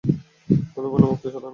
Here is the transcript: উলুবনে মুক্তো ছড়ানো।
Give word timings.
উলুবনে 0.77 1.05
মুক্তো 1.09 1.27
ছড়ানো। 1.33 1.49